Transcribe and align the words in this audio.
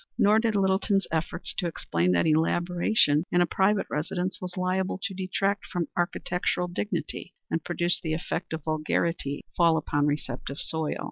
Nor 0.17 0.39
did 0.39 0.55
Littleton's 0.55 1.05
efforts 1.11 1.53
to 1.59 1.67
explain 1.67 2.11
that 2.13 2.25
elaboration 2.25 3.23
in 3.31 3.39
a 3.39 3.45
private 3.45 3.85
residence 3.87 4.41
was 4.41 4.57
liable 4.57 4.99
to 5.03 5.13
detract 5.13 5.67
from 5.67 5.89
architectural 5.95 6.67
dignity 6.67 7.35
and 7.51 7.61
to 7.61 7.63
produce 7.63 8.01
the 8.01 8.15
effect 8.15 8.51
of 8.53 8.63
vulgarity 8.63 9.41
fall 9.55 9.77
upon 9.77 10.07
receptive 10.07 10.57
soil. 10.57 10.97